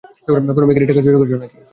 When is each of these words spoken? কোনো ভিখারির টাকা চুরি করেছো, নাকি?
কোনো 0.55 0.67
ভিখারির 0.69 0.89
টাকা 0.89 1.01
চুরি 1.05 1.17
করেছো, 1.19 1.37
নাকি? 1.41 1.57